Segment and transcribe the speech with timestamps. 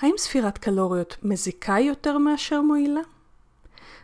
[0.00, 3.00] האם ספירת קלוריות מזיקה יותר מאשר מועילה?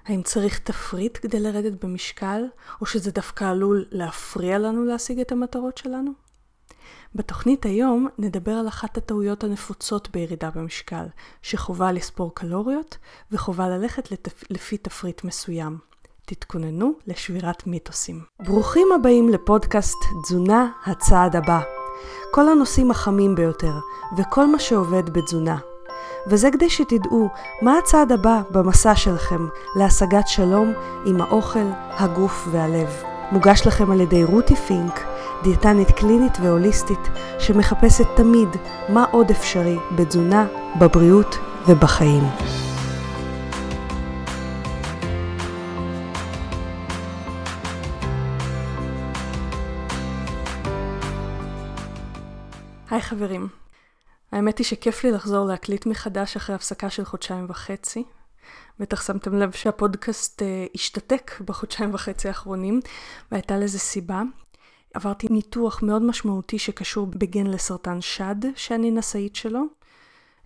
[0.06, 2.44] האם צריך תפריט כדי לרדת במשקל,
[2.80, 6.12] או שזה דווקא עלול להפריע לנו להשיג את המטרות שלנו?
[7.14, 11.04] בתוכנית היום נדבר על אחת הטעויות הנפוצות בירידה במשקל,
[11.42, 12.98] שחובה לספור קלוריות
[13.32, 14.50] וחובה ללכת לתפ...
[14.50, 15.78] לפי תפריט מסוים.
[16.26, 18.24] תתכוננו לשבירת מיתוסים.
[18.46, 21.60] ברוכים הבאים לפודקאסט תזונה הצעד הבא.
[22.32, 23.72] כל הנושאים החמים ביותר
[24.18, 25.73] וכל מה שעובד בתזונה.
[26.26, 27.28] וזה כדי שתדעו
[27.62, 29.46] מה הצעד הבא במסע שלכם
[29.76, 30.72] להשגת שלום
[31.06, 33.02] עם האוכל, הגוף והלב.
[33.32, 35.00] מוגש לכם על ידי רותי פינק,
[35.42, 38.48] דיאטנית קלינית והוליסטית, שמחפשת תמיד
[38.88, 40.46] מה עוד אפשרי בתזונה,
[40.80, 41.36] בבריאות
[41.68, 42.22] ובחיים.
[52.90, 53.63] היי חברים,
[54.34, 58.04] האמת היא שכיף לי לחזור להקליט מחדש אחרי הפסקה של חודשיים וחצי.
[58.78, 62.80] בטח שמתם לב שהפודקאסט אה, השתתק בחודשיים וחצי האחרונים,
[63.32, 64.22] והייתה לזה סיבה.
[64.94, 69.62] עברתי ניתוח מאוד משמעותי שקשור בגן לסרטן שד, שאני נשאית שלו.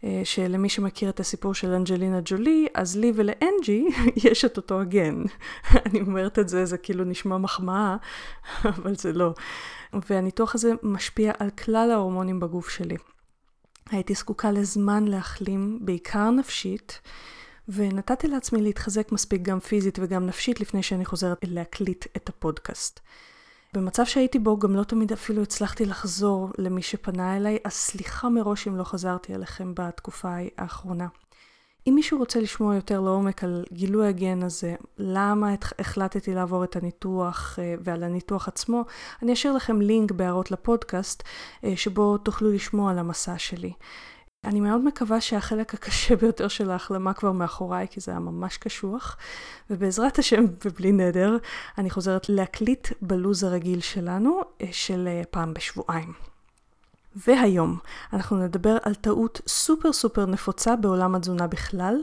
[0.04, 3.86] אה, שלמי שמכיר את הסיפור של אנג'לינה ג'ולי, אז לי ולאנג'י
[4.30, 5.22] יש את אותו הגן.
[5.86, 7.96] אני אומרת את זה, זה כאילו נשמע מחמאה,
[8.64, 9.34] אבל זה לא.
[10.10, 12.96] והניתוח הזה משפיע על כלל ההורמונים בגוף שלי.
[13.90, 17.00] הייתי זקוקה לזמן להחלים, בעיקר נפשית,
[17.68, 23.00] ונתתי לעצמי להתחזק מספיק גם פיזית וגם נפשית לפני שאני חוזרת להקליט את הפודקאסט.
[23.74, 28.68] במצב שהייתי בו גם לא תמיד אפילו הצלחתי לחזור למי שפנה אליי, אז סליחה מראש
[28.68, 30.28] אם לא חזרתי אליכם בתקופה
[30.58, 31.06] האחרונה.
[31.88, 37.58] אם מישהו רוצה לשמוע יותר לעומק על גילוי הגן הזה, למה החלטתי לעבור את הניתוח
[37.58, 38.84] אה, ועל הניתוח עצמו,
[39.22, 41.22] אני אשאיר לכם לינק בהערות לפודקאסט,
[41.64, 43.72] אה, שבו תוכלו לשמוע על המסע שלי.
[44.44, 49.16] אני מאוד מקווה שהחלק הקשה ביותר של ההחלמה כבר מאחוריי, כי זה היה ממש קשוח,
[49.70, 51.36] ובעזרת השם ובלי נדר,
[51.78, 56.12] אני חוזרת להקליט בלוז הרגיל שלנו אה, של פעם בשבועיים.
[57.16, 57.78] והיום
[58.12, 61.96] אנחנו נדבר על טעות סופר סופר נפוצה בעולם התזונה בכלל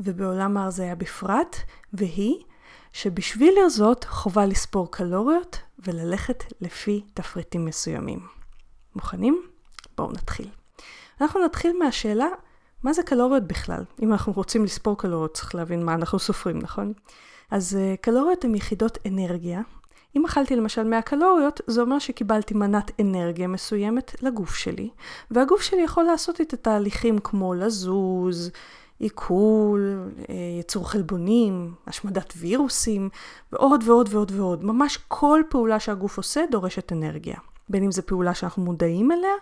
[0.00, 1.56] ובעולם ההרזיה בפרט,
[1.92, 2.44] והיא
[2.92, 8.26] שבשביל לרזות חובה לספור קלוריות וללכת לפי תפריטים מסוימים.
[8.94, 9.42] מוכנים?
[9.96, 10.48] בואו נתחיל.
[11.20, 12.26] אנחנו נתחיל מהשאלה,
[12.82, 13.84] מה זה קלוריות בכלל?
[14.02, 16.92] אם אנחנו רוצים לספור קלוריות צריך להבין מה אנחנו סופרים, נכון?
[17.50, 19.60] אז uh, קלוריות הן יחידות אנרגיה
[20.16, 24.90] אם אכלתי למשל 100 קלוריות, זה אומר שקיבלתי מנת אנרגיה מסוימת לגוף שלי,
[25.30, 28.50] והגוף שלי יכול לעשות את התהליכים כמו לזוז,
[28.98, 33.08] עיכול, אה, יצור חלבונים, השמדת וירוסים,
[33.52, 34.64] ועוד ועוד ועוד ועוד.
[34.64, 37.36] ממש כל פעולה שהגוף עושה דורשת אנרגיה.
[37.68, 39.34] בין אם זו פעולה שאנחנו מודעים אליה,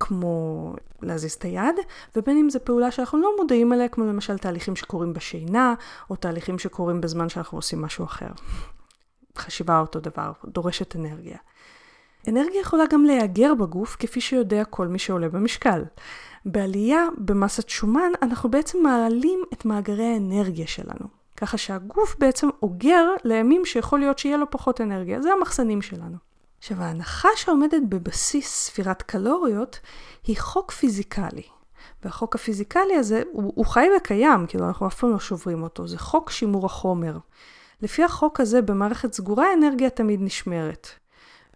[0.00, 1.76] כמו להזיז את היד,
[2.16, 5.74] ובין אם זו פעולה שאנחנו לא מודעים אליה, כמו למשל תהליכים שקורים בשינה,
[6.10, 8.30] או תהליכים שקורים בזמן שאנחנו עושים משהו אחר.
[9.38, 11.38] חשיבה אותו דבר, דורשת אנרגיה.
[12.28, 15.84] אנרגיה יכולה גם להיאגר בגוף, כפי שיודע כל מי שעולה במשקל.
[16.46, 21.22] בעלייה במסת שומן, אנחנו בעצם מעלים את מאגרי האנרגיה שלנו.
[21.36, 25.22] ככה שהגוף בעצם אוגר לימים שיכול להיות שיהיה לו פחות אנרגיה.
[25.22, 26.16] זה המחסנים שלנו.
[26.58, 29.80] עכשיו, ההנחה שעומדת בבסיס ספירת קלוריות
[30.26, 31.42] היא חוק פיזיקלי.
[32.04, 35.98] והחוק הפיזיקלי הזה הוא, הוא חי וקיים, כאילו אנחנו אף פעם לא שוברים אותו, זה
[35.98, 37.18] חוק שימור החומר.
[37.82, 40.88] לפי החוק הזה, במערכת סגורה האנרגיה תמיד נשמרת.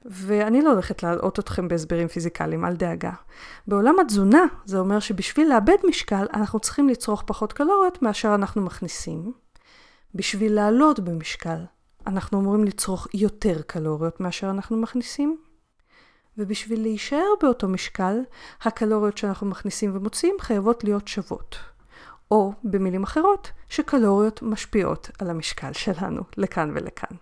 [0.04, 3.12] ואני לא הולכת להלאות אתכם בהסברים פיזיקליים, אל דאגה.
[3.66, 9.32] בעולם התזונה, זה אומר שבשביל לאבד משקל, אנחנו צריכים לצרוך פחות קלוריות מאשר אנחנו מכניסים.
[10.15, 11.59] בשביל לעלות במשקל,
[12.06, 15.36] אנחנו אמורים לצרוך יותר קלוריות מאשר אנחנו מכניסים.
[16.38, 18.16] ובשביל להישאר באותו משקל,
[18.62, 21.56] הקלוריות שאנחנו מכניסים ומוציאים חייבות להיות שוות.
[22.31, 27.16] או במילים אחרות, שקלוריות משפיעות על המשקל שלנו לכאן ולכאן.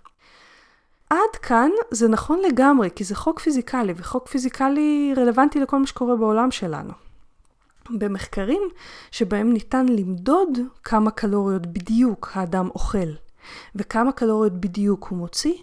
[1.10, 6.16] עד כאן זה נכון לגמרי, כי זה חוק פיזיקלי, וחוק פיזיקלי רלוונטי לכל מה שקורה
[6.16, 6.92] בעולם שלנו.
[7.90, 8.62] במחקרים
[9.10, 13.08] שבהם ניתן למדוד כמה קלוריות בדיוק האדם אוכל,
[13.74, 15.54] וכמה קלוריות בדיוק הוא מוציא,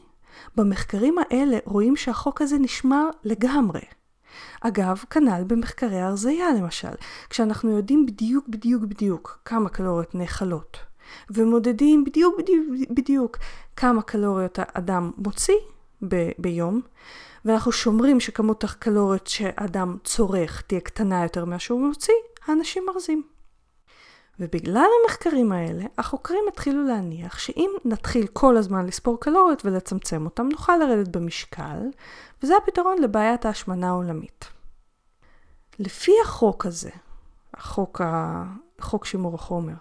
[0.56, 3.82] במחקרים האלה רואים שהחוק הזה נשמר לגמרי.
[4.62, 6.94] אגב, כנ"ל במחקרי הרזייה למשל,
[7.30, 10.78] כשאנחנו יודעים בדיוק בדיוק בדיוק כמה קלוריות נאכלות,
[11.30, 13.38] ומודדים בדיוק בדיוק בדיוק
[13.76, 15.56] כמה קלוריות האדם מוציא
[16.08, 16.82] ב- ביום,
[17.46, 22.14] ואנחנו שומרים שכמות הקלוריות שאדם צורך תהיה קטנה יותר ממה שהוא מוציא,
[22.48, 23.24] האנשים מרזים.
[24.40, 30.78] ובגלל המחקרים האלה, החוקרים התחילו להניח שאם נתחיל כל הזמן לספור קלוריות ולצמצם אותם, נוכל
[30.78, 31.80] לרדת במשקל,
[32.44, 34.46] וזה הפתרון לבעיית ההשמנה העולמית.
[35.80, 36.90] לפי החוק הזה,
[37.60, 38.44] חוק, ה...
[38.82, 39.74] חוק שימור החומר.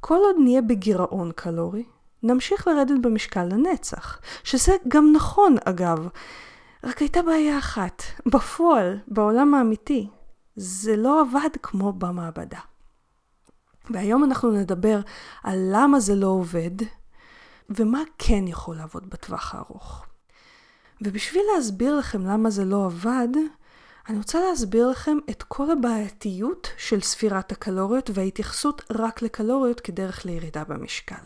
[0.00, 1.84] כל עוד נהיה בגירעון קלורי,
[2.22, 6.08] נמשיך לרדת במשקל לנצח, שזה גם נכון אגב.
[6.84, 10.08] רק הייתה בעיה אחת, בפועל, בעולם האמיתי,
[10.56, 12.60] זה לא עבד כמו במעבדה.
[13.90, 15.00] והיום אנחנו נדבר
[15.42, 16.70] על למה זה לא עובד,
[17.70, 20.06] ומה כן יכול לעבוד בטווח הארוך.
[21.04, 23.28] ובשביל להסביר לכם למה זה לא עבד,
[24.08, 30.64] אני רוצה להסביר לכם את כל הבעייתיות של ספירת הקלוריות וההתייחסות רק לקלוריות כדרך לירידה
[30.64, 31.24] במשקל.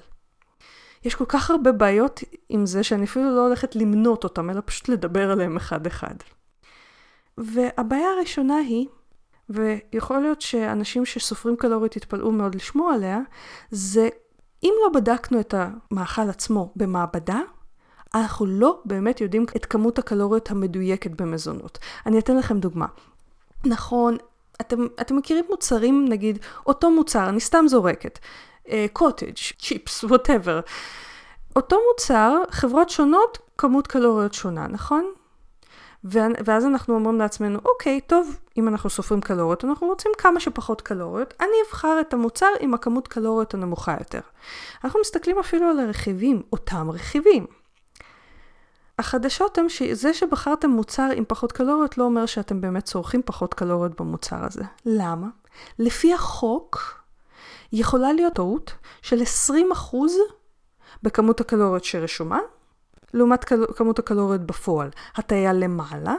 [1.05, 4.89] יש כל כך הרבה בעיות עם זה שאני אפילו לא הולכת למנות אותם, אלא פשוט
[4.89, 6.15] לדבר עליהם אחד-אחד.
[7.39, 8.87] והבעיה הראשונה היא,
[9.49, 13.21] ויכול להיות שאנשים שסופרים קלוריות יתפלאו מאוד לשמוע עליה,
[13.71, 14.09] זה
[14.63, 17.41] אם לא בדקנו את המאכל עצמו במעבדה,
[18.15, 21.79] אנחנו לא באמת יודעים את כמות הקלוריות המדויקת במזונות.
[22.07, 22.87] אני אתן לכם דוגמה.
[23.65, 24.17] נכון,
[24.61, 28.19] אתם, אתם מכירים מוצרים, נגיד, אותו מוצר, אני סתם זורקת,
[28.93, 30.61] קוטג', צ'יפס, ווטאבר.
[31.57, 35.13] אותו מוצר, חברות שונות, כמות קלוריות שונה, נכון?
[36.45, 41.35] ואז אנחנו אומרים לעצמנו, אוקיי, טוב, אם אנחנו סופרים קלוריות, אנחנו רוצים כמה שפחות קלוריות,
[41.41, 44.21] אני אבחר את המוצר עם הכמות קלוריות הנמוכה יותר.
[44.85, 47.47] אנחנו מסתכלים אפילו על הרכיבים, אותם רכיבים.
[48.99, 54.01] החדשות הן שזה שבחרתם מוצר עם פחות קלוריות לא אומר שאתם באמת צורכים פחות קלוריות
[54.01, 54.65] במוצר הזה.
[54.87, 55.27] למה?
[55.79, 57.03] לפי החוק
[57.73, 58.73] יכולה להיות טעות
[59.03, 59.23] של
[59.91, 59.97] 20%
[61.03, 62.39] בכמות הקלוריות שרשומה,
[63.15, 63.65] לעומת קל...
[63.77, 66.15] כמות הקלוריות בפועל, הטיה למעלה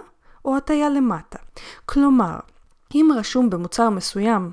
[0.46, 1.40] או הטיה למטה.
[1.86, 2.40] כלומר,
[2.96, 4.52] אם רשום במוצר מסוים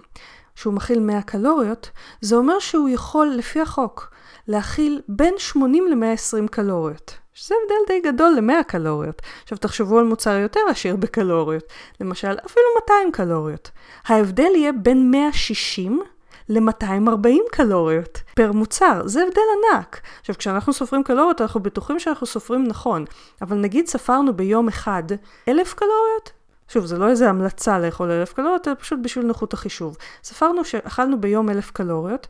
[0.54, 1.90] שהוא מכיל 100 קלוריות,
[2.20, 4.10] זה אומר שהוא יכול, לפי החוק,
[4.48, 7.25] להכיל בין 80 ל-120 קלוריות.
[7.36, 9.22] שזה הבדל די גדול ל-100 קלוריות.
[9.42, 11.64] עכשיו תחשבו על מוצר יותר עשיר בקלוריות,
[12.00, 13.70] למשל אפילו 200 קלוריות.
[14.06, 16.00] ההבדל יהיה בין 160
[16.48, 19.42] ל-240 קלוריות פר מוצר, זה הבדל
[19.74, 20.00] ענק.
[20.20, 23.04] עכשיו כשאנחנו סופרים קלוריות אנחנו בטוחים שאנחנו סופרים נכון,
[23.42, 25.02] אבל נגיד ספרנו ביום אחד
[25.48, 26.32] 1,000 קלוריות,
[26.68, 29.96] שוב, זה לא איזה המלצה לאכול 1,000 קלוריות, אלא פשוט בשביל נוחות החישוב.
[30.24, 32.26] ספרנו שאכלנו ביום 1,000 קלוריות,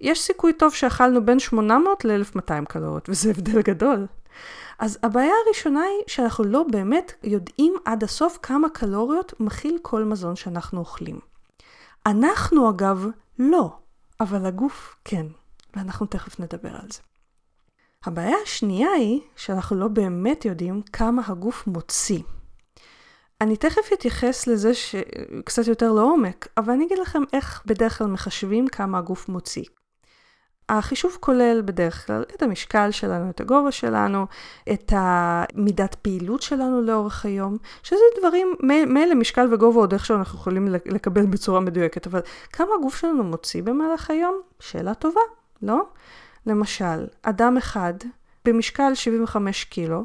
[0.00, 4.06] יש סיכוי טוב שאכלנו בין 800 ל-1200 קלוריות, וזה הבדל גדול.
[4.78, 10.36] אז הבעיה הראשונה היא שאנחנו לא באמת יודעים עד הסוף כמה קלוריות מכיל כל מזון
[10.36, 11.20] שאנחנו אוכלים.
[12.06, 13.06] אנחנו אגב
[13.38, 13.76] לא,
[14.20, 15.26] אבל הגוף כן,
[15.76, 17.00] ואנחנו תכף נדבר על זה.
[18.04, 22.22] הבעיה השנייה היא שאנחנו לא באמת יודעים כמה הגוף מוציא.
[23.40, 24.94] אני תכף אתייחס לזה ש...
[25.44, 29.64] קצת יותר לעומק, אבל אני אגיד לכם איך בדרך כלל מחשבים כמה הגוף מוציא.
[30.68, 34.26] החישוב כולל בדרך כלל את המשקל שלנו, את הגובה שלנו,
[34.72, 38.54] את המידת פעילות שלנו לאורך היום, שזה דברים,
[38.86, 42.20] מילא משקל וגובה עוד איכשהו אנחנו יכולים לקבל בצורה מדויקת, אבל
[42.52, 44.40] כמה הגוף שלנו מוציא במהלך היום?
[44.60, 45.20] שאלה טובה,
[45.62, 45.86] לא?
[46.46, 47.94] למשל, אדם אחד
[48.44, 50.04] במשקל 75 קילו,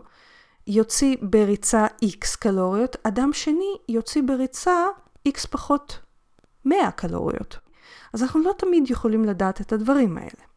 [0.67, 4.85] יוציא בריצה X קלוריות, אדם שני יוציא בריצה
[5.27, 5.99] X פחות
[6.65, 7.57] 100 קלוריות.
[8.13, 10.50] אז אנחנו לא תמיד יכולים לדעת את הדברים האלה.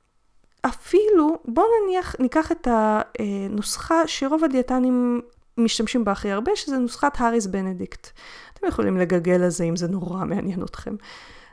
[0.67, 5.21] אפילו, בואו נניח, ניקח את הנוסחה שרוב הדיאטנים
[5.59, 8.11] משתמשים בה הכי הרבה, שזה נוסחת האריס בנדיקט.
[8.55, 10.95] אתם יכולים לגגל על זה אם זה נורא מעניין אתכם.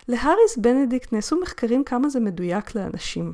[0.08, 3.34] להאריס בנדיקט נעשו מחקרים כמה זה מדויק לאנשים.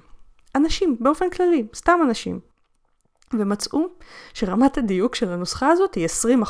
[0.56, 2.40] אנשים, באופן כללי, סתם אנשים.
[3.34, 3.88] ומצאו
[4.34, 6.44] שרמת הדיוק של הנוסחה הזאת היא 20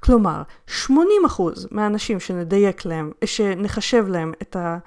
[0.00, 1.22] כלומר, 80
[1.70, 4.78] מהאנשים שנדייק להם, שנחשב להם את ה...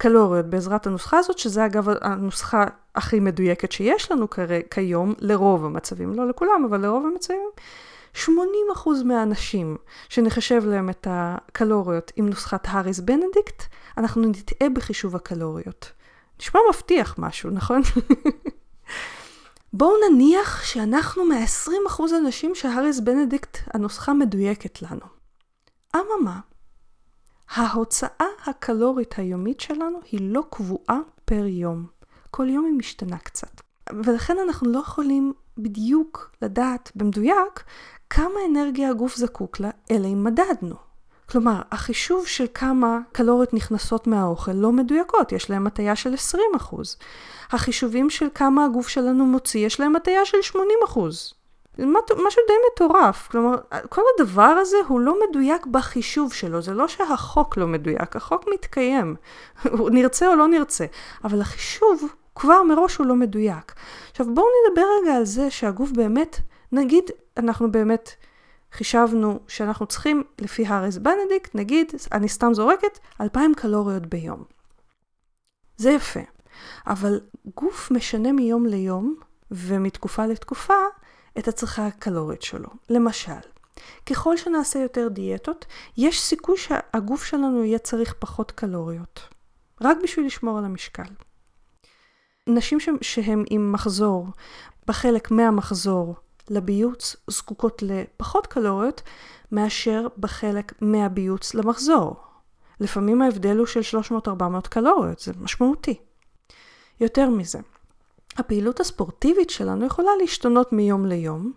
[0.00, 2.64] קלוריות בעזרת הנוסחה הזאת, שזה אגב הנוסחה
[2.94, 4.26] הכי מדויקת שיש לנו
[4.70, 7.48] כיום לרוב המצבים, לא לכולם, אבל לרוב המצבים.
[8.14, 8.28] 80%
[9.04, 9.76] מהאנשים
[10.08, 13.62] שנחשב להם את הקלוריות עם נוסחת האריס בנדיקט,
[13.98, 15.92] אנחנו נטעה בחישוב הקלוריות.
[16.40, 17.82] נשמע מבטיח משהו, נכון?
[19.72, 25.06] בואו נניח שאנחנו מה-20% אנשים שהאריס בנדיקט הנוסחה מדויקת לנו.
[25.96, 26.40] אממה,
[27.54, 31.86] ההוצאה הקלורית היומית שלנו היא לא קבועה פר יום.
[32.30, 33.60] כל יום היא משתנה קצת.
[34.04, 37.62] ולכן אנחנו לא יכולים בדיוק לדעת במדויק
[38.10, 40.74] כמה אנרגיה הגוף זקוק לה, אלא אם מדדנו.
[41.30, 46.14] כלומר, החישוב של כמה קלוריות נכנסות מהאוכל לא מדויקות, יש להם הטיה של
[46.58, 46.76] 20%.
[47.50, 50.38] החישובים של כמה הגוף שלנו מוציא, יש להם הטיה של
[50.94, 51.39] 80%.
[51.86, 53.28] משהו די מטורף.
[53.30, 53.56] כלומר,
[53.88, 59.16] כל הדבר הזה הוא לא מדויק בחישוב שלו, זה לא שהחוק לא מדויק, החוק מתקיים,
[59.92, 60.86] נרצה או לא נרצה,
[61.24, 63.74] אבל החישוב כבר מראש הוא לא מדויק.
[64.10, 66.40] עכשיו בואו נדבר רגע על זה שהגוף באמת,
[66.72, 67.04] נגיד
[67.36, 68.10] אנחנו באמת
[68.72, 74.44] חישבנו שאנחנו צריכים, לפי הארס בנדיקט, נגיד, אני סתם זורקת, 2,000 קלוריות ביום.
[75.76, 76.20] זה יפה.
[76.86, 77.20] אבל
[77.54, 79.14] גוף משנה מיום ליום
[79.50, 80.74] ומתקופה לתקופה
[81.38, 82.68] את הצריכה הקלורית שלו.
[82.90, 83.32] למשל,
[84.06, 89.20] ככל שנעשה יותר דיאטות, יש סיכוי שהגוף שלנו יהיה צריך פחות קלוריות.
[89.80, 91.12] רק בשביל לשמור על המשקל.
[92.46, 94.26] נשים שהן עם מחזור,
[94.86, 96.14] בחלק מהמחזור
[96.50, 99.02] לביוץ זקוקות לפחות קלוריות
[99.52, 102.16] מאשר בחלק מהביוץ למחזור.
[102.80, 106.00] לפעמים ההבדל הוא של 300-400 קלוריות, זה משמעותי.
[107.00, 107.58] יותר מזה,
[108.36, 111.52] הפעילות הספורטיבית שלנו יכולה להשתנות מיום ליום,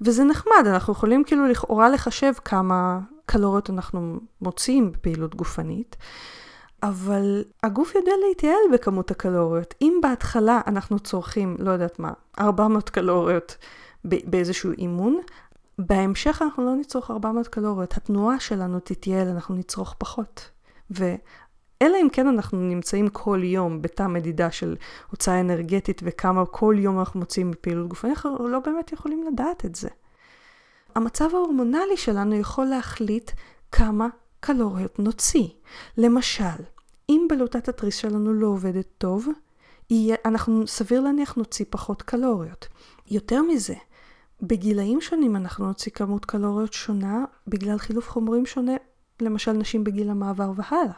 [0.00, 5.96] וזה נחמד, אנחנו יכולים כאילו לכאורה לחשב כמה קלוריות אנחנו מוציאים בפעילות גופנית,
[6.82, 9.74] אבל הגוף יודע להתייעל בכמות הקלוריות.
[9.82, 13.56] אם בהתחלה אנחנו צורכים, לא יודעת מה, 400 קלוריות
[14.04, 15.20] באיזשהו אימון,
[15.78, 20.50] בהמשך אנחנו לא נצרוך 400 קלוריות, התנועה שלנו תתייעל, אנחנו נצרוך פחות.
[21.82, 24.76] אלא אם כן אנחנו נמצאים כל יום בתא מדידה של
[25.10, 29.74] הוצאה אנרגטית וכמה כל יום אנחנו מוצאים מפעילות גופנית, אנחנו לא באמת יכולים לדעת את
[29.74, 29.88] זה.
[30.94, 33.30] המצב ההורמונלי שלנו יכול להחליט
[33.72, 34.08] כמה
[34.40, 35.48] קלוריות נוציא.
[35.98, 36.62] למשל,
[37.08, 39.28] אם בלוטת התריס שלנו לא עובדת טוב,
[40.24, 42.68] אנחנו סביר להניח נוציא פחות קלוריות.
[43.10, 43.74] יותר מזה,
[44.42, 48.72] בגילאים שונים אנחנו נוציא כמות קלוריות שונה בגלל חילוף חומרים שונה,
[49.20, 50.92] למשל נשים בגיל המעבר והלאה.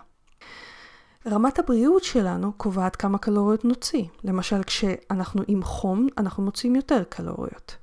[1.27, 4.05] רמת הבריאות שלנו קובעת כמה קלוריות נוציא.
[4.25, 7.77] למשל, כשאנחנו עם חום, אנחנו מוציאים יותר קלוריות.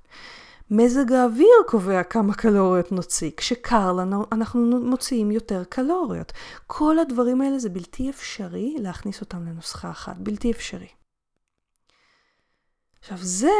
[0.71, 3.31] מזג האוויר קובע כמה קלוריות נוציא.
[3.37, 6.31] כשקר לנו, אנחנו מוציאים יותר קלוריות.
[6.67, 10.17] כל הדברים האלה זה בלתי אפשרי להכניס אותם לנוסחה אחת.
[10.17, 11.00] בלתי אפשרי.
[13.01, 13.51] עכשיו זה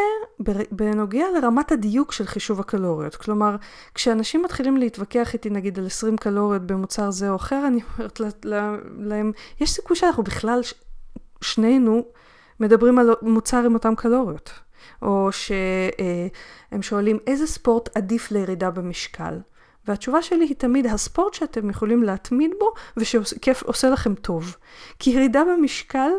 [0.71, 3.15] בנוגע לרמת הדיוק של חישוב הקלוריות.
[3.15, 3.55] כלומר,
[3.95, 8.45] כשאנשים מתחילים להתווכח איתי נגיד על 20 קלוריות במוצר זה או אחר, אני אומרת
[8.97, 10.61] להם, יש סיכוי שאנחנו בכלל,
[11.41, 12.05] שנינו,
[12.59, 14.51] מדברים על מוצר עם אותם קלוריות.
[15.01, 19.39] או שהם שואלים איזה ספורט עדיף לירידה במשקל.
[19.87, 24.55] והתשובה שלי היא תמיד הספורט שאתם יכולים להתמיד בו ושכיף עושה לכם טוב.
[24.99, 26.09] כי ירידה במשקל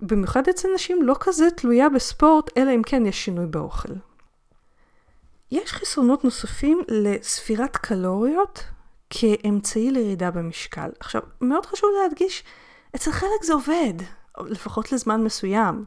[0.00, 3.92] במיוחד אצל נשים, לא כזה תלויה בספורט, אלא אם כן יש שינוי באוכל.
[5.50, 8.64] יש חסרונות נוספים לספירת קלוריות
[9.10, 10.90] כאמצעי לירידה במשקל.
[11.00, 12.44] עכשיו, מאוד חשוב להדגיש,
[12.96, 13.94] אצל חלק זה עובד,
[14.38, 15.84] לפחות לזמן מסוים.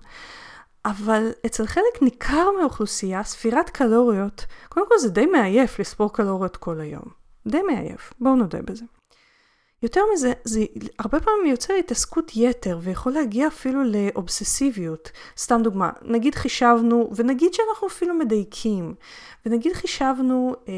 [0.85, 6.81] אבל אצל חלק ניכר מהאוכלוסייה, ספירת קלוריות, קודם כל זה די מעייף לספור קלוריות כל
[6.81, 7.03] היום.
[7.47, 8.85] די מעייף, בואו נודה בזה.
[9.83, 10.65] יותר מזה, זה
[10.99, 15.11] הרבה פעמים יוצר התעסקות יתר ויכול להגיע אפילו לאובססיביות.
[15.37, 18.93] סתם דוגמה, נגיד חישבנו, ונגיד שאנחנו אפילו מדייקים,
[19.45, 20.73] ונגיד חישבנו אה,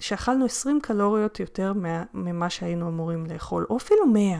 [0.00, 1.72] שאכלנו 20 קלוריות יותר
[2.14, 4.38] ממה שהיינו אמורים לאכול, או אפילו 100.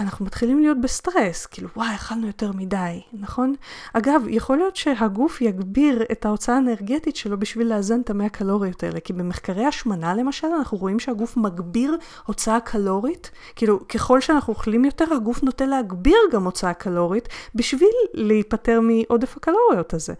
[0.00, 3.54] אנחנו מתחילים להיות בסטרס, כאילו וואי, אכלנו יותר מדי, נכון?
[3.92, 9.00] אגב, יכול להיות שהגוף יגביר את ההוצאה האנרגטית שלו בשביל לאזן את המאה קלוריות האלה,
[9.00, 11.96] כי במחקרי השמנה למשל, אנחנו רואים שהגוף מגביר
[12.26, 18.80] הוצאה קלורית, כאילו ככל שאנחנו אוכלים יותר, הגוף נוטה להגביר גם הוצאה קלורית, בשביל להיפטר
[18.80, 20.14] מעודף הקלוריות הזה.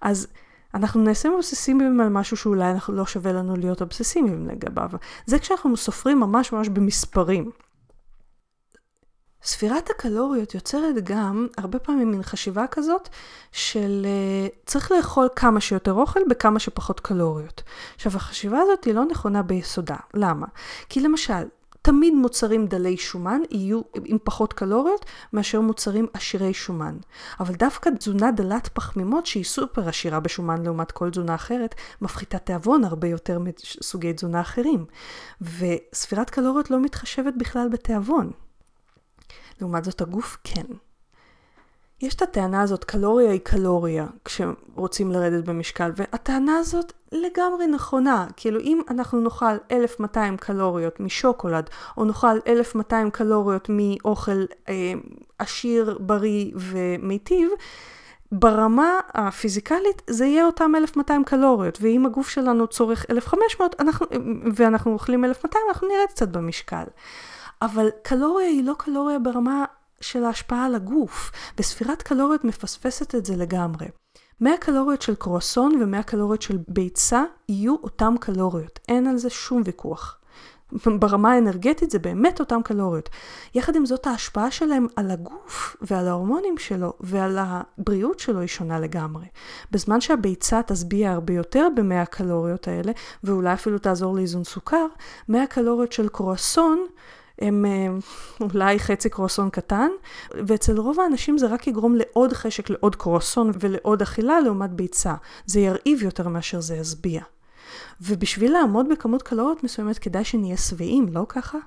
[0.00, 0.26] אז...
[0.74, 4.90] אנחנו נעשים אובססיביים על משהו שאולי אנחנו לא שווה לנו להיות אובססיביים לגביו.
[5.26, 7.50] זה כשאנחנו סופרים ממש ממש במספרים.
[9.44, 13.08] ספירת הקלוריות יוצרת גם הרבה פעמים מין חשיבה כזאת
[13.52, 17.62] של uh, צריך לאכול כמה שיותר אוכל בכמה שפחות קלוריות.
[17.94, 19.96] עכשיו החשיבה הזאת היא לא נכונה ביסודה.
[20.14, 20.46] למה?
[20.88, 21.44] כי למשל,
[21.82, 26.96] תמיד מוצרים דלי שומן יהיו עם פחות קלוריות מאשר מוצרים עשירי שומן.
[27.40, 32.84] אבל דווקא תזונה דלת פחמימות שהיא סופר עשירה בשומן לעומת כל תזונה אחרת, מפחיתה תיאבון
[32.84, 34.84] הרבה יותר מסוגי תזונה אחרים.
[35.40, 38.30] וספירת קלוריות לא מתחשבת בכלל בתיאבון.
[39.60, 40.64] לעומת זאת הגוף כן.
[42.00, 48.26] יש את הטענה הזאת, קלוריה היא קלוריה, כשרוצים לרדת במשקל, והטענה הזאת לגמרי נכונה.
[48.36, 54.92] כאילו אם אנחנו נאכל 1200 קלוריות משוקולד, או נאכל 1200 קלוריות מאוכל אה,
[55.38, 57.48] עשיר, בריא ומיטיב,
[58.32, 64.06] ברמה הפיזיקלית זה יהיה אותם 1200 קלוריות, ואם הגוף שלנו צורך 1500 אנחנו,
[64.54, 66.84] ואנחנו אוכלים 1200, אנחנו נרד קצת במשקל.
[67.64, 69.64] אבל קלוריה היא לא קלוריה ברמה
[70.00, 73.86] של ההשפעה על הגוף, וספירת קלוריות מפספסת את זה לגמרי.
[74.40, 79.62] 100 קלוריות של קרואסון ו-100 קלוריות של ביצה יהיו אותם קלוריות, אין על זה שום
[79.64, 80.18] ויכוח.
[81.00, 83.08] ברמה האנרגטית זה באמת אותן קלוריות.
[83.54, 88.80] יחד עם זאת, ההשפעה שלהם על הגוף ועל ההורמונים שלו ועל הבריאות שלו היא שונה
[88.80, 89.26] לגמרי.
[89.70, 92.92] בזמן שהביצה תשביע הרבה יותר ב-100 הקלוריות האלה,
[93.24, 94.86] ואולי אפילו תעזור לאיזון סוכר,
[95.28, 96.86] 100 קלוריות של קרואסון
[97.38, 97.86] הם אה,
[98.40, 99.88] אולי חצי קרואסון קטן,
[100.46, 105.14] ואצל רוב האנשים זה רק יגרום לעוד חשק, לעוד קרואסון ולעוד אכילה לעומת ביצה.
[105.46, 107.22] זה ירעיב יותר מאשר זה ישביע.
[108.00, 111.58] ובשביל לעמוד בכמות קלוריות מסוימת כדאי שנהיה שבעים, לא ככה?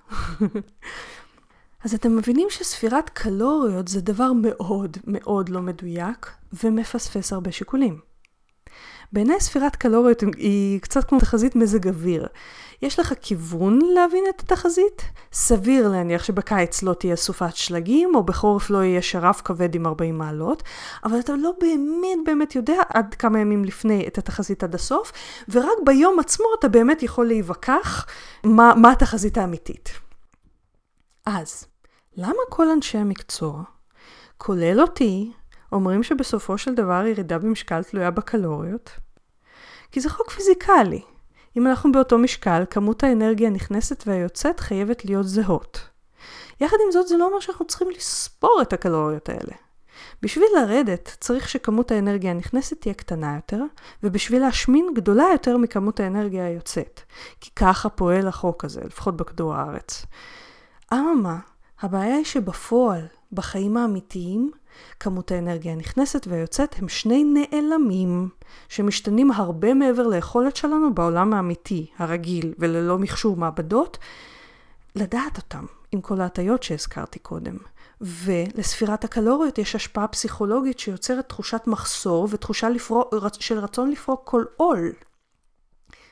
[1.84, 6.32] אז אתם מבינים שספירת קלוריות זה דבר מאוד מאוד לא מדויק
[6.64, 8.07] ומפספס הרבה שיקולים.
[9.14, 12.28] בעיניי ספירת קלוריות היא קצת כמו תחזית מזג אוויר.
[12.82, 15.02] יש לך כיוון להבין את התחזית?
[15.34, 20.18] סביר להניח שבקיץ לא תהיה סופת שלגים, או בחורף לא יהיה שרף כבד עם 40
[20.18, 20.64] מעלות,
[21.04, 25.12] אבל אתה לא באמת באמת יודע עד כמה ימים לפני את התחזית עד הסוף,
[25.50, 28.06] ורק ביום עצמו אתה באמת יכול להיווכח
[28.44, 29.90] מה, מה התחזית האמיתית.
[31.26, 31.66] אז,
[32.18, 33.64] למה כל אנשי המקצוע,
[34.38, 35.32] כולל אותי,
[35.72, 38.90] אומרים שבסופו של דבר ירידה במשקל תלויה בקלוריות?
[39.92, 41.02] כי זה חוק פיזיקלי.
[41.58, 45.90] אם אנחנו באותו משקל, כמות האנרגיה הנכנסת והיוצאת חייבת להיות זהות.
[46.62, 49.54] יחד עם זאת, זה לא אומר שאנחנו צריכים לספור את הקלוריות האלה.
[50.22, 53.64] בשביל לרדת, צריך שכמות האנרגיה הנכנסת תהיה קטנה יותר,
[54.04, 57.02] ובשביל להשמין גדולה יותר מכמות האנרגיה היוצאת.
[57.42, 60.06] כי ככה פועל החוק הזה, לפחות בכדור הארץ.
[60.94, 61.40] אממה,
[61.82, 64.52] הבעיה היא שבפועל, בחיים האמיתיים,
[65.00, 68.30] כמות האנרגיה הנכנסת והיוצאת הם שני נעלמים
[68.70, 73.98] שמשתנים הרבה מעבר ליכולת שלנו בעולם האמיתי, הרגיל וללא מכשור מעבדות,
[74.96, 77.58] לדעת אותם עם כל ההטיות שהזכרתי קודם.
[78.02, 84.92] ולספירת הקלוריות יש השפעה פסיכולוגית שיוצרת תחושת מחסור ותחושה לפרוק, של רצון לפרוק כל עול.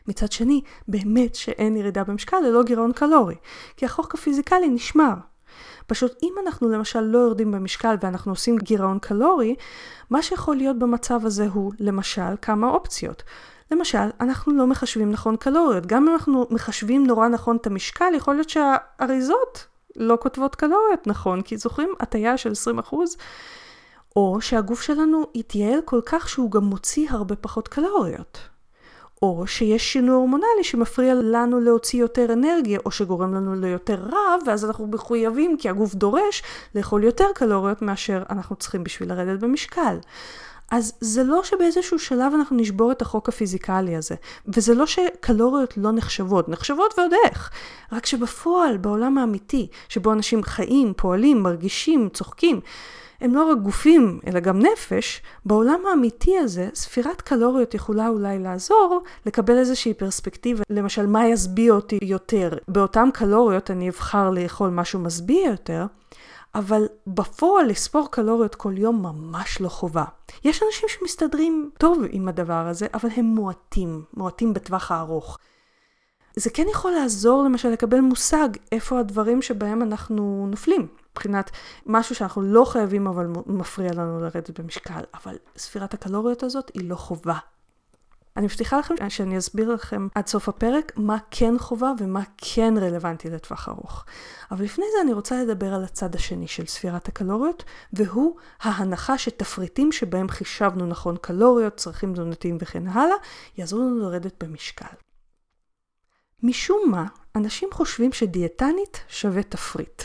[0.08, 3.36] מצד שני, באמת שאין ירידה במשקל ללא גירעון קלורי,
[3.78, 5.14] כי החוק הפיזיקלי נשמר.
[5.88, 9.56] פשוט אם אנחנו למשל לא יורדים במשקל ואנחנו עושים גירעון קלורי,
[10.10, 13.24] מה שיכול להיות במצב הזה הוא למשל כמה אופציות.
[13.72, 15.86] למשל, אנחנו לא מחשבים נכון קלוריות.
[15.86, 19.66] גם אם אנחנו מחשבים נורא נכון את המשקל, יכול להיות שהאריזות
[19.96, 22.52] לא כותבות קלוריות נכון, כי זוכרים הטיה של
[22.92, 22.96] 20%?
[24.16, 28.40] או שהגוף שלנו יתייעל כל כך שהוא גם מוציא הרבה פחות קלוריות.
[29.26, 34.66] או שיש שינוי הורמונלי שמפריע לנו להוציא יותר אנרגיה, או שגורם לנו ליותר רעב, ואז
[34.66, 36.44] אנחנו מחויבים, כי הגוף דורש,
[36.76, 39.98] לאכול יותר קלוריות מאשר אנחנו צריכים בשביל לרדת במשקל.
[40.72, 44.16] אז זה לא שבאיזשהו שלב אנחנו נשבור את החוק הפיזיקלי הזה.
[44.48, 47.52] וזה לא שקלוריות לא נחשבות, נחשבות ועוד איך.
[47.92, 52.60] רק שבפועל, בעולם האמיתי, שבו אנשים חיים, פועלים, מרגישים, צוחקים,
[53.26, 59.02] הם לא רק גופים, אלא גם נפש, בעולם האמיתי הזה, ספירת קלוריות יכולה אולי לעזור
[59.26, 62.50] לקבל איזושהי פרספקטיבה, למשל, מה ישביע אותי יותר?
[62.68, 65.86] באותן קלוריות אני אבחר לאכול משהו משביע יותר,
[66.56, 70.06] אבל בפועל לספור קלוריות כל יום ממש לא חובה.
[70.44, 75.38] יש אנשים שמסתדרים טוב עם הדבר הזה, אבל הם מועטים, מועטים בטווח הארוך.
[76.36, 80.88] זה כן יכול לעזור למשל לקבל מושג איפה הדברים שבהם אנחנו נופלים.
[81.16, 81.52] מבחינת
[81.86, 86.96] משהו שאנחנו לא חייבים אבל מפריע לנו לרדת במשקל, אבל ספירת הקלוריות הזאת היא לא
[86.96, 87.38] חובה.
[88.38, 93.30] אני מבטיחה לכם שאני אסביר לכם עד סוף הפרק מה כן חובה ומה כן רלוונטי
[93.30, 94.06] לטווח ארוך.
[94.52, 99.92] אבל לפני זה אני רוצה לדבר על הצד השני של ספירת הקלוריות, והוא ההנחה שתפריטים
[99.92, 103.16] שבהם חישבנו נכון קלוריות, צרכים תזונתיים וכן הלאה,
[103.58, 104.96] יעזרו לנו לרדת במשקל.
[106.44, 110.04] משום מה, אנשים חושבים שדיאטנית שווה תפריט.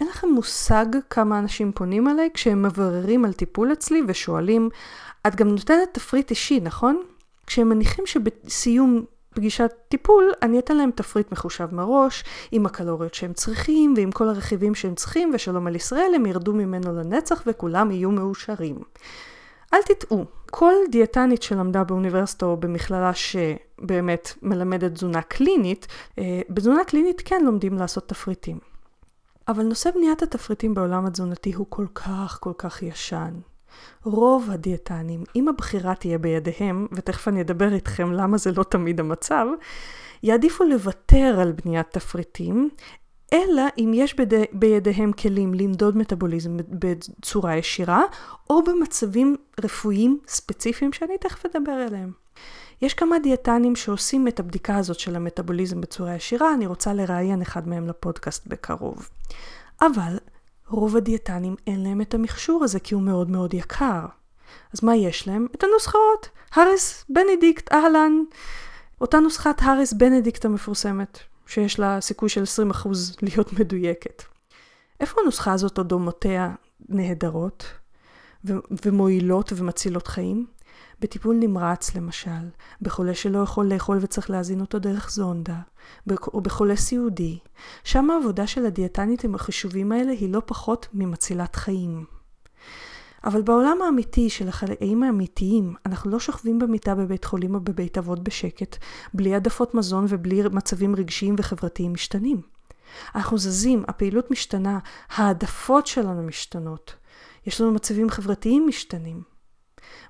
[0.00, 4.68] אין לכם מושג כמה אנשים פונים אליי כשהם מבררים על טיפול אצלי ושואלים,
[5.26, 7.02] את גם נותנת תפריט אישי, נכון?
[7.46, 13.94] כשהם מניחים שבסיום פגישת טיפול, אני אתן להם תפריט מחושב מראש, עם הקלוריות שהם צריכים,
[13.96, 18.78] ועם כל הרכיבים שהם צריכים, ושלום על ישראל, הם ירדו ממנו לנצח וכולם יהיו מאושרים.
[19.74, 25.86] אל תטעו, כל דיאטנית שלמדה באוניברסיטה או במכללה שבאמת מלמדת תזונה קלינית,
[26.18, 28.69] אה, בתזונה קלינית כן לומדים לעשות תפריטים.
[29.50, 33.34] אבל נושא בניית התפריטים בעולם התזונתי הוא כל כך כל כך ישן.
[34.04, 39.46] רוב הדיאטנים, אם הבחירה תהיה בידיהם, ותכף אני אדבר איתכם למה זה לא תמיד המצב,
[40.22, 42.70] יעדיפו לוותר על בניית תפריטים,
[43.32, 48.02] אלא אם יש בידי, בידיהם כלים למדוד מטאבוליזם בצורה ישירה,
[48.50, 52.12] או במצבים רפואיים ספציפיים שאני תכף אדבר עליהם.
[52.82, 57.68] יש כמה דיאטנים שעושים את הבדיקה הזאת של המטאבוליזם בצורה ישירה, אני רוצה לראיין אחד
[57.68, 59.08] מהם לפודקאסט בקרוב.
[59.80, 60.18] אבל
[60.68, 64.06] רוב הדיאטנים אין להם את המכשור הזה כי הוא מאוד מאוד יקר.
[64.74, 65.46] אז מה יש להם?
[65.54, 66.28] את הנוסחאות.
[66.52, 68.12] האריס בנדיקט, אהלן.
[69.00, 72.88] אותה נוסחת האריס בנדיקט המפורסמת, שיש לה סיכוי של 20%
[73.22, 74.22] להיות מדויקת.
[75.00, 76.54] איפה הנוסחה הזאת או דומותיה
[76.88, 77.64] נהדרות
[78.44, 80.46] ו- ומועילות ומצילות חיים?
[81.00, 82.48] בטיפול נמרץ למשל,
[82.82, 85.58] בחולה שלא יכול לאכול וצריך להזין אותו דרך זונדה,
[86.10, 87.38] או בחולה סיעודי,
[87.84, 92.04] שם העבודה של הדיאטנית עם החישובים האלה היא לא פחות ממצילת חיים.
[93.24, 98.22] אבל בעולם האמיתי של החיים האמיתיים, אנחנו לא שוכבים במיטה בבית חולים או בבית אבות
[98.22, 98.76] בשקט,
[99.14, 102.40] בלי העדפות מזון ובלי מצבים רגשיים וחברתיים משתנים.
[103.14, 106.94] אנחנו זזים, הפעילות משתנה, העדפות שלנו משתנות.
[107.46, 109.22] יש לנו מצבים חברתיים משתנים.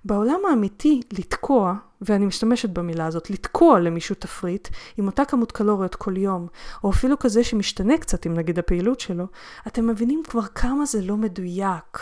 [0.04, 6.16] בעולם האמיתי, לתקוע, ואני משתמשת במילה הזאת, לתקוע למישהו תפריט עם אותה כמות קלוריות כל
[6.16, 6.46] יום,
[6.84, 9.26] או אפילו כזה שמשתנה קצת עם נגיד הפעילות שלו,
[9.66, 11.98] אתם מבינים כבר כמה זה לא מדויק.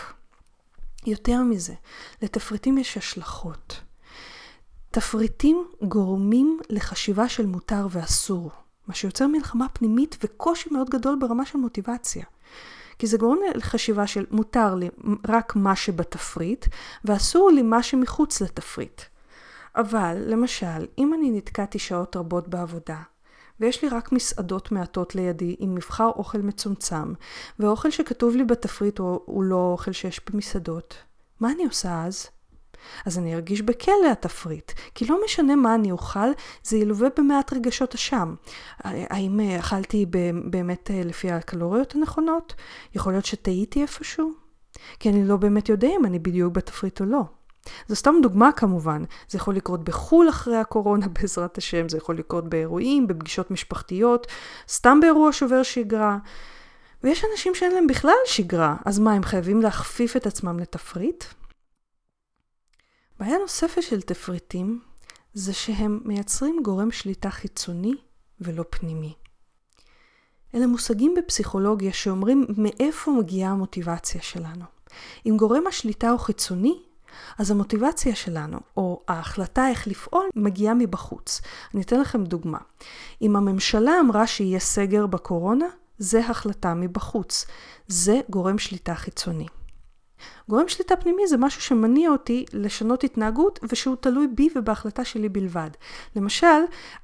[1.06, 1.74] יותר מזה,
[2.22, 3.80] לתפריטים יש השלכות.
[4.90, 8.50] תפריטים גורמים לחשיבה של מותר ואסור,
[8.86, 12.24] מה שיוצר מלחמה פנימית וקושי מאוד גדול ברמה של מוטיבציה.
[12.98, 14.88] כי זה גורם לחשיבה של מותר לי
[15.28, 16.66] רק מה שבתפריט,
[17.04, 19.02] ואסור לי מה שמחוץ לתפריט.
[19.76, 22.98] אבל, למשל, אם אני נתקעתי שעות רבות בעבודה,
[23.60, 27.12] ויש לי רק מסעדות מעטות לידי עם מבחר אוכל מצומצם,
[27.58, 30.94] והאוכל שכתוב לי בתפריט הוא, הוא לא אוכל שיש במסעדות,
[31.40, 32.37] מה אני עושה אז?
[33.06, 36.28] אז אני ארגיש בכלא התפריט, כי לא משנה מה אני אוכל,
[36.62, 38.34] זה ילווה במעט רגשות אשם.
[38.84, 40.06] האם אכלתי
[40.44, 42.54] באמת אה, לפי הקלוריות הנכונות?
[42.94, 44.32] יכול להיות שטעיתי איפשהו?
[44.98, 47.22] כי אני לא באמת יודע אם אני בדיוק בתפריט או לא.
[47.88, 52.48] זו סתם דוגמה כמובן, זה יכול לקרות בחו"ל אחרי הקורונה בעזרת השם, זה יכול לקרות
[52.48, 54.26] באירועים, בפגישות משפחתיות,
[54.68, 56.18] סתם באירוע שובר שגרה.
[57.04, 61.24] ויש אנשים שאין להם בכלל שגרה, אז מה, הם חייבים להכפיף את עצמם לתפריט?
[63.18, 64.80] בעיה נוספת של תפריטים
[65.34, 67.94] זה שהם מייצרים גורם שליטה חיצוני
[68.40, 69.14] ולא פנימי.
[70.54, 74.64] אלה מושגים בפסיכולוגיה שאומרים מאיפה מגיעה המוטיבציה שלנו.
[75.26, 76.78] אם גורם השליטה הוא חיצוני,
[77.38, 81.40] אז המוטיבציה שלנו, או ההחלטה איך לפעול, מגיעה מבחוץ.
[81.74, 82.58] אני אתן לכם דוגמה.
[83.22, 85.66] אם הממשלה אמרה שיהיה סגר בקורונה,
[85.98, 87.46] זה החלטה מבחוץ.
[87.88, 89.46] זה גורם שליטה חיצוני.
[90.48, 95.70] גורם שליטה פנימי זה משהו שמניע אותי לשנות התנהגות ושהוא תלוי בי ובהחלטה שלי בלבד.
[96.16, 96.46] למשל,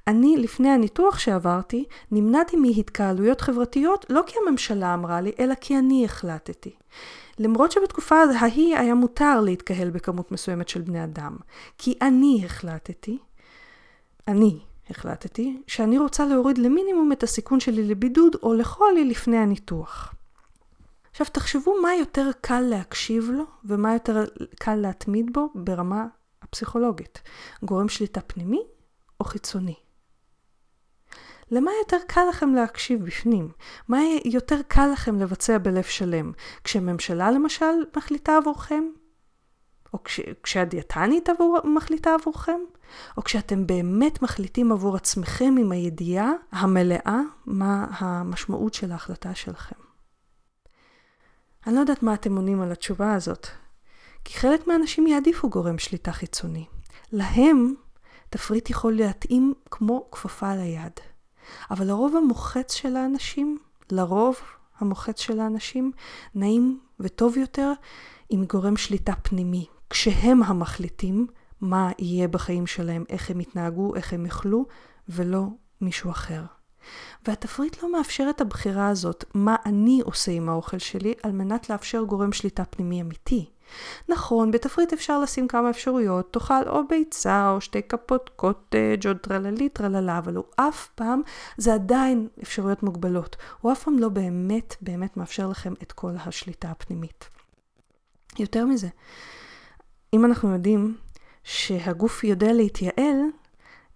[0.07, 6.05] אני לפני הניתוח שעברתי נמנעתי מהתקהלויות חברתיות לא כי הממשלה אמרה לי, אלא כי אני
[6.05, 6.75] החלטתי.
[7.39, 11.37] למרות שבתקופה ההיא היה מותר להתקהל בכמות מסוימת של בני אדם.
[11.77, 13.17] כי אני החלטתי,
[14.27, 20.14] אני החלטתי, שאני רוצה להוריד למינימום את הסיכון שלי לבידוד או לחולי לפני הניתוח.
[21.15, 24.23] עכשיו תחשבו מה יותר קל להקשיב לו ומה יותר
[24.59, 26.07] קל להתמיד בו ברמה
[26.41, 27.21] הפסיכולוגית.
[27.63, 28.61] גורם שליטה פנימי
[29.19, 29.75] או חיצוני?
[31.51, 33.51] למה יותר קל לכם להקשיב בפנים?
[33.87, 36.31] מה יותר קל לכם לבצע בלב שלם?
[36.63, 38.83] כשממשלה למשל מחליטה עבורכם?
[39.93, 42.59] או כש, כשהדיאטנית עבור, מחליטה עבורכם?
[43.17, 49.84] או כשאתם באמת מחליטים עבור עצמכם עם הידיעה המלאה מה המשמעות של ההחלטה שלכם?
[51.67, 53.47] אני לא יודעת מה אתם עונים על התשובה הזאת,
[54.23, 56.65] כי חלק מהאנשים יעדיפו גורם שליטה חיצוני.
[57.11, 57.73] להם
[58.29, 60.91] תפריט יכול להתאים כמו כפפה על היד.
[61.71, 63.59] אבל לרוב המוחץ של האנשים,
[63.91, 64.35] לרוב
[64.79, 65.91] המוחץ של האנשים,
[66.35, 67.71] נעים וטוב יותר
[68.29, 69.65] עם גורם שליטה פנימי.
[69.89, 71.27] כשהם המחליטים
[71.61, 74.65] מה יהיה בחיים שלהם, איך הם יתנהגו, איך הם יאכלו,
[75.09, 75.43] ולא
[75.81, 76.43] מישהו אחר.
[77.27, 82.03] והתפריט לא מאפשר את הבחירה הזאת, מה אני עושה עם האוכל שלי, על מנת לאפשר
[82.03, 83.45] גורם שליטה פנימי אמיתי.
[84.09, 89.69] נכון, בתפריט אפשר לשים כמה אפשרויות, תאכל או ביצה או שתי כפות קוטג' או טרללי
[89.69, 91.21] טרללה, אבל הוא אף פעם,
[91.57, 93.35] זה עדיין אפשרויות מוגבלות.
[93.61, 97.29] הוא אף פעם לא באמת באמת מאפשר לכם את כל השליטה הפנימית.
[98.39, 98.87] יותר מזה,
[100.13, 100.97] אם אנחנו יודעים
[101.43, 103.21] שהגוף יודע להתייעל,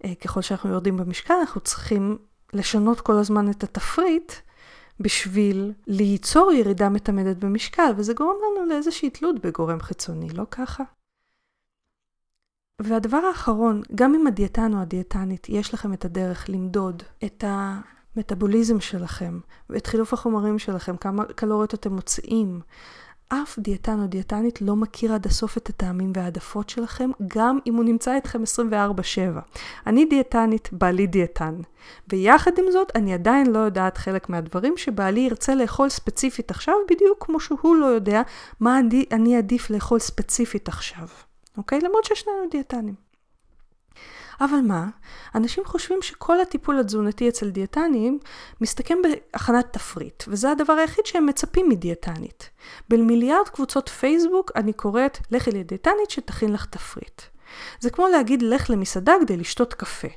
[0.04, 2.18] אה, ככל שאנחנו יורדים במשקל, אנחנו צריכים
[2.52, 4.32] לשנות כל הזמן את התפריט
[5.00, 10.84] בשביל ליצור ירידה מתמדת במשקל, וזה גורם לנו לאיזושהי תלות בגורם חיצוני, לא ככה?
[12.82, 19.40] והדבר האחרון, גם אם הדיאטן או הדיאטנית, יש לכם את הדרך למדוד את המטאבוליזם שלכם
[19.70, 22.60] ואת חילוף החומרים שלכם, כמה קלוריות אתם מוציאים,
[23.32, 27.84] אף דיאטן או דיאטנית לא מכיר עד הסוף את הטעמים והעדפות שלכם, גם אם הוא
[27.84, 29.40] נמצא איתכם 24/7.
[29.86, 31.54] אני דיאטנית, בעלי דיאטן.
[32.08, 37.26] ויחד עם זאת, אני עדיין לא יודעת חלק מהדברים שבעלי ירצה לאכול ספציפית עכשיו, בדיוק
[37.26, 38.22] כמו שהוא לא יודע
[38.60, 41.06] מה אני, אני עדיף לאכול ספציפית עכשיו.
[41.56, 41.80] אוקיי?
[41.80, 43.09] למרות ששנינו דיאטנים.
[44.40, 44.86] אבל מה?
[45.34, 48.18] אנשים חושבים שכל הטיפול התזונתי אצל דיאטנים
[48.60, 52.50] מסתכם בהכנת תפריט, וזה הדבר היחיד שהם מצפים מדיאטנית.
[52.88, 57.22] במיליארד קבוצות פייסבוק אני קוראת, לכי לדיאטנית שתכין לך תפריט.
[57.80, 60.08] זה כמו להגיד לך למסעדה כדי לשתות קפה.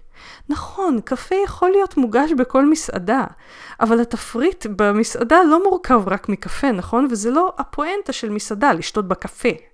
[0.50, 3.26] נכון, קפה יכול להיות מוגש בכל מסעדה,
[3.80, 7.08] אבל התפריט במסעדה לא מורכב רק מקפה, נכון?
[7.12, 9.73] וזה לא הפואנטה של מסעדה, לשתות בקפה.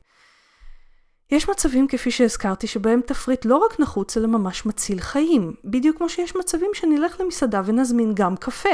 [1.32, 5.54] יש מצבים, כפי שהזכרתי, שבהם תפריט לא רק נחוץ, אלא ממש מציל חיים.
[5.66, 8.70] בדיוק כמו שיש מצבים שנלך למסעדה ונזמין גם קפה.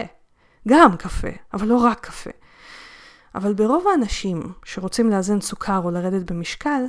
[0.67, 2.29] גם קפה, אבל לא רק קפה.
[3.35, 6.83] אבל ברוב האנשים שרוצים לאזן סוכר או לרדת במשקל,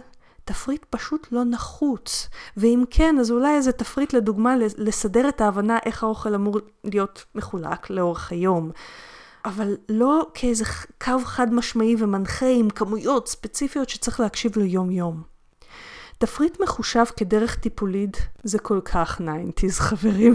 [0.44, 2.28] תפריט פשוט לא נחוץ.
[2.56, 7.90] ואם כן, אז אולי איזה תפריט לדוגמה לסדר את ההבנה איך האוכל אמור להיות מחולק
[7.90, 8.70] לאורך היום.
[9.44, 10.64] אבל לא כאיזה
[11.04, 15.35] קו חד משמעי ומנחה עם כמויות ספציפיות שצריך להקשיב לו יום יום.
[16.18, 20.34] תפריט מחושב כדרך טיפולית זה כל כך 90's חברים.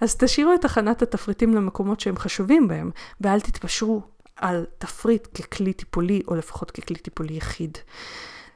[0.00, 4.02] אז תשאירו את הכנת התפריטים למקומות שהם חשובים בהם, ואל תתפשרו
[4.36, 7.78] על תפריט ככלי טיפולי, או לפחות ככלי טיפולי יחיד.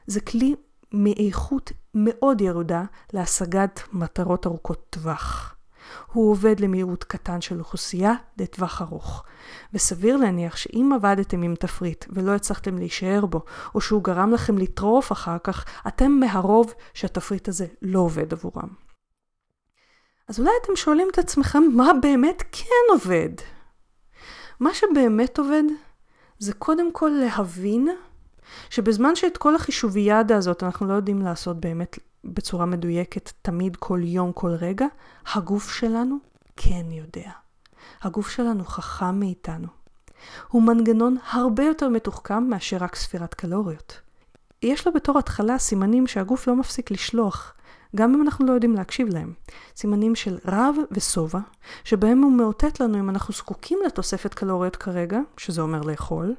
[0.07, 0.55] זה כלי
[0.93, 5.56] מאיכות מאוד ירודה להשגת מטרות ארוכות טווח.
[6.13, 9.23] הוא עובד למיעוט קטן של אוכלוסייה לטווח ארוך.
[9.73, 13.41] וסביר להניח שאם עבדתם עם תפריט ולא הצלחתם להישאר בו,
[13.75, 18.69] או שהוא גרם לכם לטרוף אחר כך, אתם מהרוב שהתפריט הזה לא עובד עבורם.
[20.27, 23.29] אז אולי אתם שואלים את עצמכם מה באמת כן עובד?
[24.59, 25.63] מה שבאמת עובד
[26.39, 27.89] זה קודם כל להבין
[28.69, 34.31] שבזמן שאת כל החישוביאדה הזאת אנחנו לא יודעים לעשות באמת בצורה מדויקת תמיד, כל יום,
[34.31, 34.85] כל רגע,
[35.33, 36.17] הגוף שלנו
[36.55, 37.31] כן יודע.
[38.01, 39.67] הגוף שלנו חכם מאיתנו.
[40.47, 44.01] הוא מנגנון הרבה יותר מתוחכם מאשר רק ספירת קלוריות.
[44.63, 47.53] יש לו בתור התחלה סימנים שהגוף לא מפסיק לשלוח,
[47.95, 49.33] גם אם אנחנו לא יודעים להקשיב להם.
[49.75, 51.39] סימנים של רב ושובע,
[51.83, 56.35] שבהם הוא מאותת לנו אם אנחנו זקוקים לתוספת קלוריות כרגע, שזה אומר לאכול,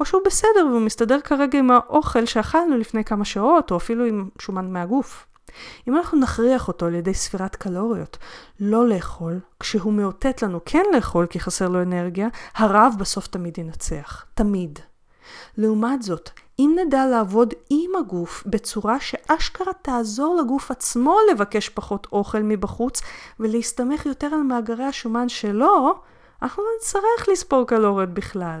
[0.00, 4.28] או שהוא בסדר והוא מסתדר כרגע עם האוכל שאכלנו לפני כמה שעות, או אפילו עם
[4.38, 5.26] שומן מהגוף.
[5.88, 8.18] אם אנחנו נכריח אותו על ידי ספירת קלוריות
[8.60, 14.24] לא לאכול, כשהוא מאותת לנו כן לאכול כי חסר לו אנרגיה, הרעב בסוף תמיד ינצח.
[14.34, 14.78] תמיד.
[15.58, 22.42] לעומת זאת, אם נדע לעבוד עם הגוף בצורה שאשכרה תעזור לגוף עצמו לבקש פחות אוכל
[22.42, 23.02] מבחוץ
[23.40, 25.94] ולהסתמך יותר על מאגרי השומן שלו,
[26.42, 28.60] אנחנו לא נצטרך לספור קלוריות בכלל.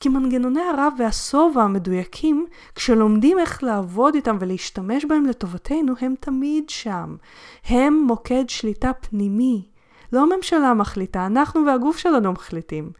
[0.00, 7.16] כי מנגנוני הרב והשובע המדויקים, כשלומדים איך לעבוד איתם ולהשתמש בהם לטובתנו, הם תמיד שם.
[7.64, 9.66] הם מוקד שליטה פנימי.
[10.12, 12.90] לא הממשלה מחליטה, אנחנו והגוף שלנו מחליטים.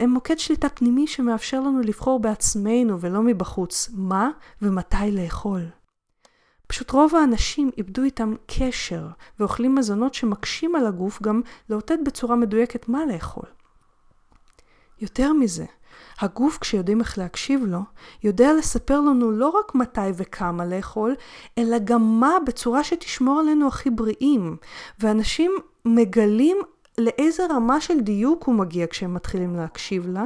[0.00, 4.30] הם מוקד שליטה פנימי שמאפשר לנו לבחור בעצמנו ולא מבחוץ מה
[4.62, 5.66] ומתי לאכול.
[6.66, 9.06] פשוט רוב האנשים איבדו איתם קשר
[9.40, 13.44] ואוכלים מזונות שמקשים על הגוף גם לאותת בצורה מדויקת מה לאכול.
[15.00, 15.64] יותר מזה,
[16.20, 17.80] הגוף, כשיודעים איך להקשיב לו,
[18.22, 21.14] יודע לספר לנו לא רק מתי וכמה לאכול,
[21.58, 24.56] אלא גם מה בצורה שתשמור עלינו הכי בריאים.
[24.98, 25.52] ואנשים
[25.84, 26.56] מגלים
[26.98, 30.24] לאיזה רמה של דיוק הוא מגיע כשהם מתחילים להקשיב לה,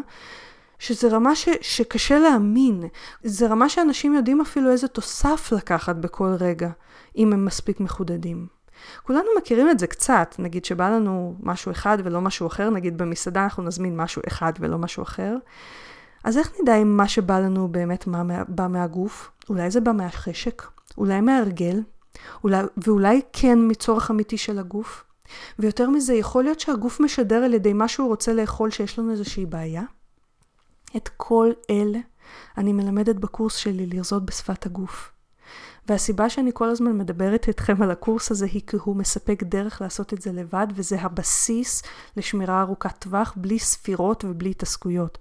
[0.79, 2.85] שזה רמה ש, שקשה להאמין.
[3.23, 6.71] זה רמה שאנשים יודעים אפילו איזה תוסף לקחת בכל רגע,
[7.17, 8.47] אם הם מספיק מחודדים.
[9.03, 13.45] כולנו מכירים את זה קצת, נגיד שבא לנו משהו אחד ולא משהו אחר, נגיד במסעדה
[13.45, 15.37] אנחנו נזמין משהו אחד ולא משהו אחר.
[16.25, 19.31] אז איך נדע אם מה שבא לנו באמת מה, בא מהגוף?
[19.49, 20.63] אולי זה בא מהחשק?
[20.99, 21.83] אולי מההרגל?
[22.45, 25.05] אולי, ואולי כן מצורך אמיתי של הגוף?
[25.59, 29.47] ויותר מזה, יכול להיות שהגוף משדר על ידי מה שהוא רוצה לאכול שיש לנו איזושהי
[29.47, 29.83] בעיה?
[30.97, 31.99] את כל אלה
[32.59, 35.11] אני מלמדת בקורס שלי לרזות בשפת הגוף.
[35.89, 40.13] והסיבה שאני כל הזמן מדברת איתכם על הקורס הזה היא כי הוא מספק דרך לעשות
[40.13, 41.83] את זה לבד, וזה הבסיס
[42.17, 45.19] לשמירה ארוכת טווח, בלי ספירות ובלי התעסקויות.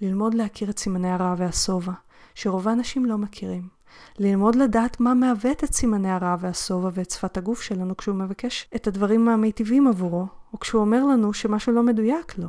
[0.00, 1.92] ללמוד להכיר את סימני הרע והשובע,
[2.34, 3.77] שרוב האנשים לא מכירים.
[4.18, 8.86] ללמוד לדעת מה מעוות את סימני הרע והשובע ואת שפת הגוף שלנו כשהוא מבקש את
[8.86, 12.48] הדברים המיטיבים עבורו, או כשהוא אומר לנו שמשהו לא מדויק לו.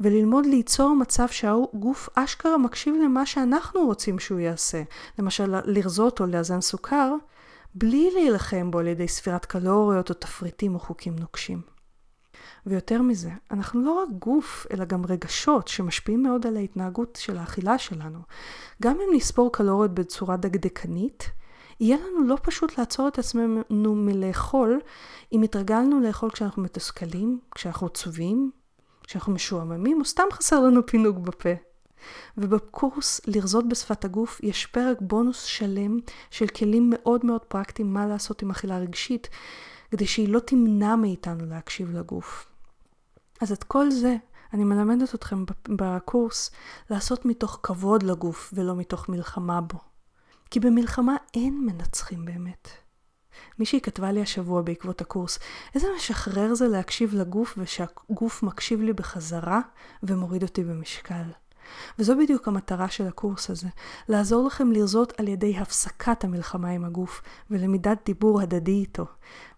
[0.00, 4.82] וללמוד ליצור מצב שהגוף אשכרה מקשיב למה שאנחנו רוצים שהוא יעשה,
[5.18, 7.14] למשל לרזות או לאזן סוכר,
[7.74, 11.71] בלי להילחם בו על ידי ספירת קלוריות או תפריטים או חוקים נוקשים.
[12.66, 17.78] ויותר מזה, אנחנו לא רק גוף, אלא גם רגשות שמשפיעים מאוד על ההתנהגות של האכילה
[17.78, 18.18] שלנו.
[18.82, 21.30] גם אם נספור קלוריות בצורה דקדקנית,
[21.80, 24.80] יהיה לנו לא פשוט לעצור את עצמנו מלאכול
[25.32, 28.50] אם התרגלנו לאכול כשאנחנו מתוסכלים, כשאנחנו עצובים,
[29.02, 31.52] כשאנחנו משועממים, או סתם חסר לנו פינוק בפה.
[32.38, 35.98] ובקורס לרזות בשפת הגוף יש פרק בונוס שלם
[36.30, 39.28] של כלים מאוד מאוד פרקטיים מה לעשות עם אכילה רגשית,
[39.90, 42.51] כדי שהיא לא תמנע מאיתנו להקשיב לגוף.
[43.42, 44.16] אז את כל זה
[44.52, 46.50] אני מלמדת אתכם בקורס
[46.90, 49.78] לעשות מתוך כבוד לגוף ולא מתוך מלחמה בו.
[50.50, 52.68] כי במלחמה אין מנצחים באמת.
[53.58, 55.38] מישהי כתבה לי השבוע בעקבות הקורס,
[55.74, 59.60] איזה משחרר זה להקשיב לגוף ושהגוף מקשיב לי בחזרה
[60.02, 61.22] ומוריד אותי במשקל.
[61.98, 63.68] וזו בדיוק המטרה של הקורס הזה,
[64.08, 69.06] לעזור לכם לרזות על ידי הפסקת המלחמה עם הגוף ולמידת דיבור הדדי איתו.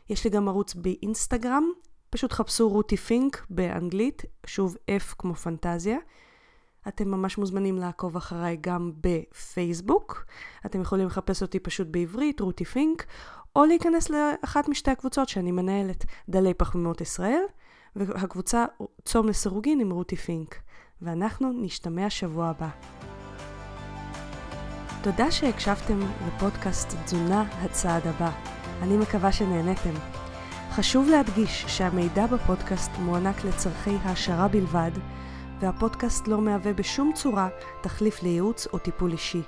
[0.09, 1.63] יש לי גם ערוץ באינסטגרם,
[2.09, 5.97] פשוט חפשו רותי פינק באנגלית, שוב F כמו פנטזיה.
[6.87, 10.25] אתם ממש מוזמנים לעקוב אחריי גם בפייסבוק.
[10.65, 13.05] אתם יכולים לחפש אותי פשוט בעברית, רותי פינק,
[13.55, 17.43] או להיכנס לאחת משתי הקבוצות שאני מנהלת, דלי פחמימות ישראל,
[17.95, 18.65] והקבוצה
[19.05, 20.55] צום לסירוגין עם רותי פינק.
[21.01, 22.69] ואנחנו נשתמע שבוע הבא.
[25.03, 28.31] תודה שהקשבתם לפודקאסט תזונה הצעד הבא.
[28.81, 29.93] אני מקווה שנהניתם.
[30.71, 34.91] חשוב להדגיש שהמידע בפודקאסט מוענק לצורכי העשרה בלבד,
[35.59, 37.49] והפודקאסט לא מהווה בשום צורה
[37.81, 39.41] תחליף לייעוץ או טיפול אישי.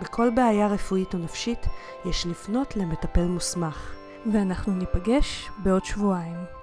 [0.00, 1.66] בכל בעיה רפואית או נפשית
[2.04, 3.94] יש לפנות למטפל מוסמך.
[4.32, 6.61] ואנחנו ניפגש בעוד שבועיים.